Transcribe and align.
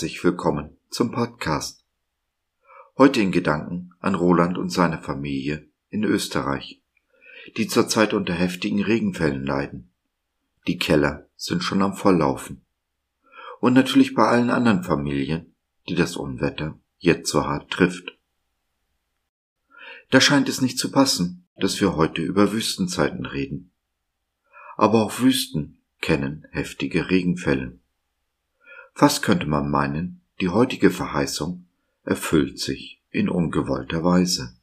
Herzlich 0.00 0.24
willkommen 0.24 0.76
zum 0.88 1.10
Podcast. 1.12 1.84
Heute 2.98 3.20
in 3.20 3.32
Gedanken 3.32 3.92
an 4.00 4.14
Roland 4.14 4.58
und 4.58 4.70
seine 4.70 5.00
Familie 5.00 5.68
in 5.90 6.04
Österreich, 6.04 6.82
die 7.56 7.66
zurzeit 7.66 8.14
unter 8.14 8.34
heftigen 8.34 8.82
Regenfällen 8.82 9.44
leiden. 9.44 9.92
Die 10.66 10.76
Keller 10.76 11.28
sind 11.36 11.62
schon 11.62 11.82
am 11.82 11.94
Volllaufen. 11.94 12.64
Und 13.60 13.74
natürlich 13.74 14.14
bei 14.14 14.26
allen 14.26 14.50
anderen 14.50 14.82
Familien, 14.82 15.54
die 15.88 15.94
das 15.94 16.16
Unwetter 16.16 16.78
jetzt 16.98 17.30
so 17.30 17.44
hart 17.44 17.70
trifft. 17.70 18.18
Da 20.10 20.20
scheint 20.20 20.48
es 20.48 20.60
nicht 20.60 20.78
zu 20.78 20.90
passen, 20.90 21.46
dass 21.56 21.80
wir 21.80 21.94
heute 21.94 22.22
über 22.22 22.52
Wüstenzeiten 22.52 23.26
reden. 23.26 23.70
Aber 24.76 25.04
auch 25.04 25.20
Wüsten 25.20 25.80
kennen 26.00 26.46
heftige 26.50 27.10
Regenfälle. 27.10 27.78
Fast 28.94 29.22
könnte 29.22 29.46
man 29.46 29.70
meinen, 29.70 30.20
die 30.40 30.48
heutige 30.48 30.90
Verheißung 30.90 31.66
erfüllt 32.04 32.58
sich 32.58 33.02
in 33.10 33.28
ungewollter 33.28 34.04
Weise. 34.04 34.56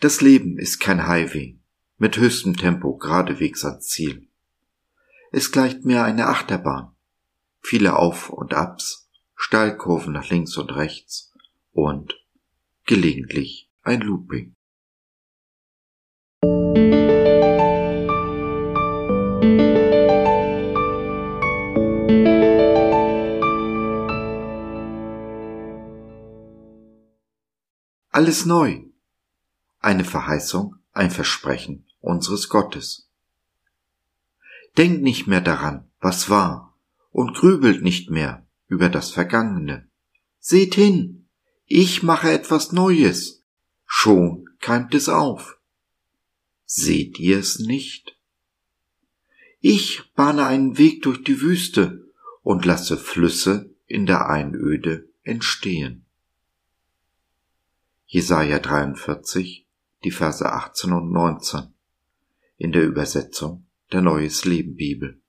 Das 0.00 0.20
Leben 0.20 0.58
ist 0.58 0.80
kein 0.80 1.06
Highway 1.06 1.58
mit 1.98 2.16
höchstem 2.16 2.56
Tempo 2.56 2.96
geradewegs 2.96 3.64
ans 3.64 3.86
Ziel. 3.86 4.26
Es 5.30 5.52
gleicht 5.52 5.84
mehr 5.84 6.04
eine 6.04 6.26
Achterbahn. 6.26 6.94
Viele 7.60 7.96
Auf 7.96 8.28
und 8.28 8.54
Abs, 8.54 9.08
Steilkurven 9.36 10.12
nach 10.12 10.28
links 10.28 10.56
und 10.56 10.74
rechts 10.74 11.32
und 11.72 12.14
gelegentlich 12.84 13.70
ein 13.82 14.00
Looping. 14.00 14.56
Alles 28.22 28.46
neu. 28.46 28.84
Eine 29.80 30.04
Verheißung, 30.04 30.76
ein 30.92 31.10
Versprechen 31.10 31.86
unseres 31.98 32.48
Gottes. 32.48 33.08
Denkt 34.78 35.02
nicht 35.02 35.26
mehr 35.26 35.40
daran, 35.40 35.90
was 35.98 36.30
war, 36.30 36.78
und 37.10 37.34
grübelt 37.34 37.82
nicht 37.82 38.10
mehr 38.10 38.46
über 38.68 38.88
das 38.88 39.10
Vergangene. 39.10 39.88
Seht 40.38 40.76
hin, 40.76 41.26
ich 41.66 42.04
mache 42.04 42.30
etwas 42.30 42.70
Neues. 42.70 43.42
Schon 43.86 44.48
keimt 44.60 44.94
es 44.94 45.08
auf. 45.08 45.58
Seht 46.64 47.18
ihr 47.18 47.40
es 47.40 47.58
nicht? 47.58 48.16
Ich 49.58 50.12
bahne 50.14 50.46
einen 50.46 50.78
Weg 50.78 51.02
durch 51.02 51.24
die 51.24 51.40
Wüste 51.40 52.06
und 52.42 52.64
lasse 52.64 52.98
Flüsse 52.98 53.74
in 53.86 54.06
der 54.06 54.30
Einöde 54.30 55.08
entstehen. 55.24 56.01
Jesaja 58.14 58.58
43, 58.58 59.66
die 60.04 60.10
Verse 60.10 60.44
18 60.44 60.92
und 60.92 61.12
19 61.12 61.72
in 62.58 62.70
der 62.70 62.84
Übersetzung 62.84 63.64
der 63.90 64.02
Neues 64.02 64.44
Leben 64.44 64.76
Bibel. 64.76 65.22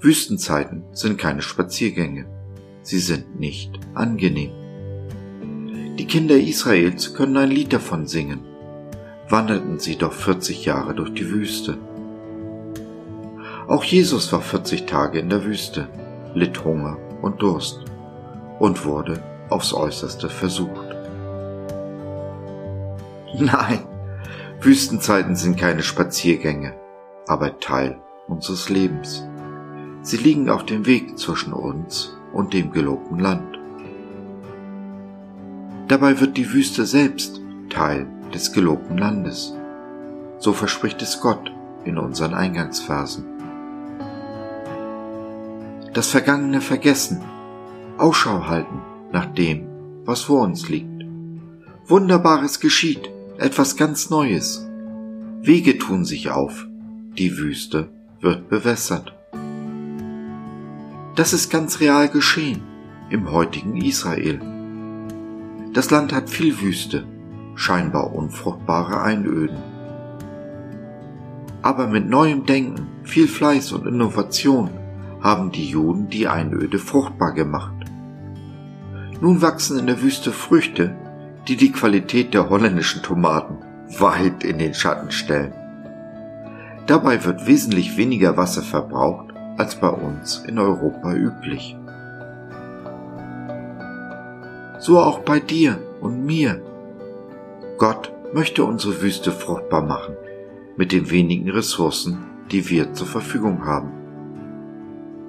Wüstenzeiten 0.00 0.82
sind 0.90 1.18
keine 1.18 1.40
Spaziergänge. 1.40 2.26
Sie 2.82 2.98
sind 2.98 3.38
nicht 3.38 3.78
angenehm. 3.94 4.50
Die 5.96 6.06
Kinder 6.08 6.34
Israels 6.34 7.14
können 7.14 7.36
ein 7.36 7.50
Lied 7.52 7.72
davon 7.72 8.08
singen. 8.08 8.40
Wanderten 9.28 9.78
sie 9.78 9.94
doch 9.94 10.14
40 10.14 10.64
Jahre 10.64 10.96
durch 10.96 11.14
die 11.14 11.30
Wüste. 11.30 11.78
Auch 13.68 13.84
Jesus 13.84 14.32
war 14.32 14.40
40 14.40 14.84
Tage 14.84 15.20
in 15.20 15.28
der 15.28 15.44
Wüste, 15.44 15.86
litt 16.34 16.64
Hunger 16.64 16.98
und 17.22 17.40
Durst 17.40 17.84
und 18.58 18.84
wurde 18.84 19.22
aufs 19.52 19.72
äußerste 19.72 20.28
versucht. 20.28 20.96
Nein, 23.38 23.80
Wüstenzeiten 24.60 25.36
sind 25.36 25.58
keine 25.58 25.82
Spaziergänge, 25.82 26.74
aber 27.26 27.58
Teil 27.60 28.00
unseres 28.28 28.68
Lebens. 28.68 29.26
Sie 30.02 30.16
liegen 30.16 30.50
auf 30.50 30.66
dem 30.66 30.86
Weg 30.86 31.18
zwischen 31.18 31.52
uns 31.52 32.16
und 32.32 32.52
dem 32.52 32.72
gelobten 32.72 33.18
Land. 33.18 33.58
Dabei 35.88 36.20
wird 36.20 36.36
die 36.36 36.52
Wüste 36.52 36.86
selbst 36.86 37.40
Teil 37.70 38.06
des 38.34 38.52
gelobten 38.52 38.98
Landes. 38.98 39.54
So 40.38 40.52
verspricht 40.52 41.00
es 41.02 41.20
Gott 41.20 41.52
in 41.84 41.98
unseren 41.98 42.34
Eingangsversen. 42.34 43.24
Das 45.92 46.08
Vergangene 46.08 46.60
vergessen, 46.60 47.22
Ausschau 47.98 48.46
halten 48.46 48.80
nach 49.12 49.26
dem, 49.26 49.66
was 50.04 50.22
vor 50.22 50.42
uns 50.42 50.68
liegt. 50.68 51.04
Wunderbares 51.86 52.60
geschieht, 52.60 53.10
etwas 53.38 53.76
ganz 53.76 54.10
Neues. 54.10 54.66
Wege 55.42 55.78
tun 55.78 56.04
sich 56.04 56.30
auf, 56.30 56.66
die 57.18 57.36
Wüste 57.36 57.88
wird 58.20 58.48
bewässert. 58.48 59.14
Das 61.14 61.32
ist 61.32 61.50
ganz 61.50 61.80
real 61.80 62.08
geschehen 62.08 62.62
im 63.10 63.30
heutigen 63.30 63.76
Israel. 63.76 64.40
Das 65.74 65.90
Land 65.90 66.12
hat 66.14 66.30
viel 66.30 66.60
Wüste, 66.60 67.04
scheinbar 67.54 68.14
unfruchtbare 68.14 69.02
Einöden. 69.02 69.58
Aber 71.60 71.86
mit 71.86 72.08
neuem 72.08 72.46
Denken, 72.46 72.86
viel 73.04 73.28
Fleiß 73.28 73.72
und 73.72 73.86
Innovation 73.86 74.70
haben 75.20 75.52
die 75.52 75.66
Juden 75.66 76.08
die 76.08 76.28
Einöde 76.28 76.78
fruchtbar 76.78 77.32
gemacht. 77.32 77.81
Nun 79.22 79.40
wachsen 79.40 79.78
in 79.78 79.86
der 79.86 80.02
Wüste 80.02 80.32
Früchte, 80.32 80.96
die 81.46 81.54
die 81.54 81.70
Qualität 81.70 82.34
der 82.34 82.50
holländischen 82.50 83.04
Tomaten 83.04 83.58
weit 84.00 84.42
in 84.42 84.58
den 84.58 84.74
Schatten 84.74 85.12
stellen. 85.12 85.52
Dabei 86.88 87.24
wird 87.24 87.46
wesentlich 87.46 87.96
weniger 87.96 88.36
Wasser 88.36 88.62
verbraucht 88.62 89.32
als 89.58 89.76
bei 89.76 89.90
uns 89.90 90.38
in 90.48 90.58
Europa 90.58 91.14
üblich. 91.14 91.76
So 94.80 94.98
auch 94.98 95.20
bei 95.20 95.38
dir 95.38 95.78
und 96.00 96.26
mir. 96.26 96.60
Gott 97.78 98.12
möchte 98.32 98.64
unsere 98.64 99.02
Wüste 99.02 99.30
fruchtbar 99.30 99.82
machen 99.82 100.16
mit 100.76 100.90
den 100.90 101.12
wenigen 101.12 101.48
Ressourcen, 101.48 102.18
die 102.50 102.68
wir 102.68 102.92
zur 102.92 103.06
Verfügung 103.06 103.64
haben. 103.66 103.92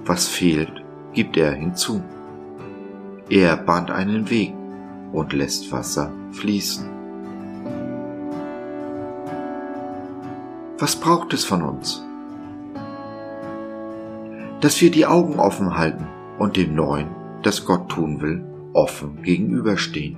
Was 0.04 0.28
fehlt, 0.28 0.84
gibt 1.14 1.38
er 1.38 1.52
hinzu. 1.52 2.02
Er 3.34 3.58
bahnt 3.58 3.90
einen 3.90 4.30
Weg 4.30 4.54
und 5.12 5.34
lässt 5.34 5.72
Wasser 5.72 6.12
fließen. 6.34 6.88
Was 10.78 10.96
braucht 10.96 11.34
es 11.34 11.44
von 11.44 11.64
uns? 11.64 12.06
Dass 14.62 14.80
wir 14.82 14.92
die 14.92 15.08
Augen 15.08 15.40
offen 15.40 15.76
halten 15.76 16.06
und 16.38 16.58
dem 16.58 16.76
Neuen, 16.76 17.08
das 17.42 17.66
Gott 17.66 17.90
tun 17.90 18.22
will, 18.22 18.44
offen 18.72 19.24
gegenüberstehen. 19.24 20.16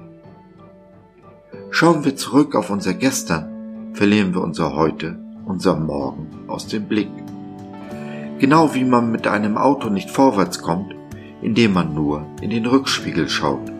Schauen 1.69 2.03
wir 2.03 2.17
zurück 2.17 2.53
auf 2.53 2.69
unser 2.69 2.95
Gestern, 2.95 3.93
verlieren 3.93 4.33
wir 4.33 4.41
unser 4.41 4.75
Heute, 4.75 5.17
unser 5.45 5.77
Morgen 5.77 6.27
aus 6.47 6.67
dem 6.67 6.83
Blick. 6.89 7.11
Genau 8.39 8.75
wie 8.75 8.83
man 8.83 9.09
mit 9.09 9.25
einem 9.25 9.57
Auto 9.57 9.87
nicht 9.87 10.09
vorwärts 10.09 10.61
kommt, 10.61 10.94
indem 11.41 11.73
man 11.73 11.93
nur 11.93 12.25
in 12.41 12.49
den 12.49 12.65
Rückspiegel 12.65 13.29
schaut. 13.29 13.71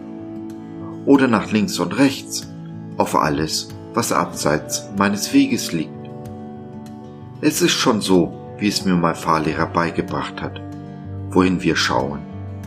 Oder 1.05 1.27
nach 1.27 1.51
links 1.51 1.79
und 1.79 1.97
rechts, 1.97 2.47
auf 2.97 3.15
alles, 3.15 3.69
was 3.93 4.11
abseits 4.11 4.89
meines 4.97 5.33
Weges 5.33 5.71
liegt. 5.71 5.91
Es 7.41 7.61
ist 7.61 7.73
schon 7.73 8.01
so, 8.01 8.33
wie 8.57 8.67
es 8.67 8.85
mir 8.85 8.95
mein 8.95 9.15
Fahrlehrer 9.15 9.67
beigebracht 9.67 10.41
hat. 10.41 10.61
Wohin 11.29 11.61
wir 11.61 11.75
schauen, 11.75 12.19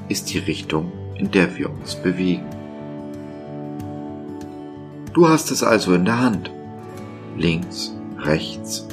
ist 0.09 0.33
die 0.33 0.39
Richtung, 0.39 0.93
in 1.17 1.31
der 1.31 1.57
wir 1.57 1.71
uns 1.71 1.95
bewegen. 1.95 2.47
Du 5.15 5.29
hast 5.29 5.51
es 5.51 5.62
also 5.62 5.95
in 5.95 6.05
der 6.05 6.21
Hand. 6.21 6.51
Links, 7.37 7.95
rechts 8.19 8.87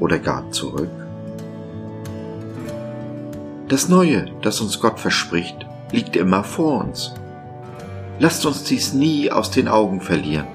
oder 0.00 0.18
gar 0.18 0.50
zurück. 0.50 0.90
Das 3.68 3.90
Neue, 3.90 4.34
das 4.40 4.62
uns 4.62 4.80
Gott 4.80 4.98
verspricht, 4.98 5.66
liegt 5.92 6.16
immer 6.16 6.42
vor 6.42 6.82
uns. 6.82 7.12
Lasst 8.18 8.46
uns 8.46 8.64
dies 8.64 8.94
nie 8.94 9.30
aus 9.30 9.50
den 9.50 9.68
Augen 9.68 10.00
verlieren 10.00 10.48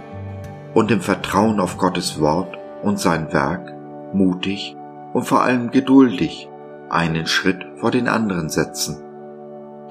und 0.74 0.90
im 0.90 1.00
Vertrauen 1.00 1.60
auf 1.60 1.78
Gottes 1.78 2.20
Wort 2.20 2.58
und 2.82 3.00
sein 3.00 3.32
Werk 3.32 3.72
mutig 4.16 4.76
und 5.14 5.26
vor 5.26 5.44
allem 5.44 5.70
geduldig 5.70 6.50
einen 6.90 7.28
Schritt 7.28 7.64
vor 7.78 7.92
den 7.92 8.08
anderen 8.08 8.50
setzen, 8.50 9.00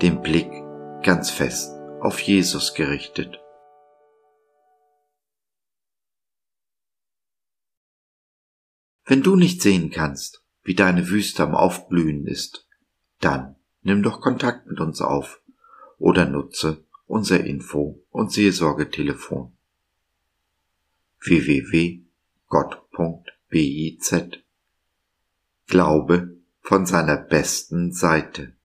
den 0.03 0.21
Blick 0.21 0.51
ganz 1.05 1.31
fest 1.31 1.77
auf 2.01 2.19
Jesus 2.19 2.75
gerichtet. 2.75 3.39
Wenn 9.05 9.23
du 9.23 9.37
nicht 9.37 9.63
sehen 9.63 9.91
kannst, 9.91 10.43
wie 10.65 10.75
deine 10.75 11.09
Wüste 11.09 11.45
am 11.45 11.55
Aufblühen 11.55 12.27
ist, 12.27 12.67
Dann 13.23 13.57
nimm 13.83 14.03
doch 14.03 14.21
Kontakt 14.21 14.67
mit 14.67 14.81
uns 14.81 15.01
auf 15.01 15.41
oder 15.99 16.27
nutze 16.27 16.85
unser 17.07 17.45
Info- 17.45 18.05
und 18.11 18.33
Seelsorgetelefon 18.33 19.57
www.gott.biz 21.21 22.03
Glaube 25.69 26.37
von 26.63 26.85
seiner 26.85 27.17
besten 27.17 27.93
Seite. 27.93 28.57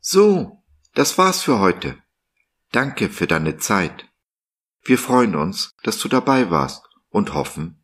So, 0.00 0.64
das 0.94 1.18
war's 1.18 1.42
für 1.42 1.58
heute. 1.58 2.02
Danke 2.72 3.10
für 3.10 3.26
deine 3.26 3.58
Zeit. 3.58 4.08
Wir 4.82 4.96
freuen 4.96 5.36
uns, 5.36 5.74
dass 5.82 5.98
du 5.98 6.08
dabei 6.08 6.50
warst 6.50 6.88
und 7.10 7.34
hoffen, 7.34 7.83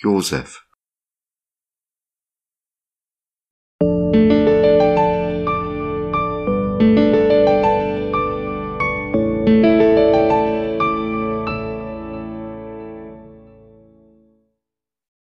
Josef. 0.00 0.67